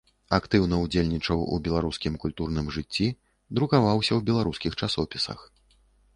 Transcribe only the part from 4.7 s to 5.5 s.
часопісах.